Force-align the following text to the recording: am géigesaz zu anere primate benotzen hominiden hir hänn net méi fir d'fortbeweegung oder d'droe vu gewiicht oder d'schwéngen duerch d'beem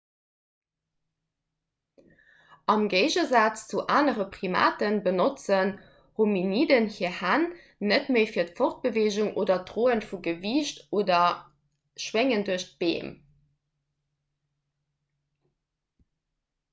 am 2.73 2.85
géigesaz 2.93 3.59
zu 3.73 3.83
anere 3.97 4.25
primate 4.37 4.89
benotzen 5.09 5.69
hominiden 6.21 6.89
hir 6.97 7.13
hänn 7.19 7.45
net 7.93 8.09
méi 8.17 8.25
fir 8.37 8.49
d'fortbeweegung 8.53 9.29
oder 9.43 9.59
d'droe 9.69 9.99
vu 10.09 10.21
gewiicht 10.31 10.83
oder 11.03 11.23
d'schwéngen 11.37 12.47
duerch 12.51 12.69
d'beem 12.81 13.13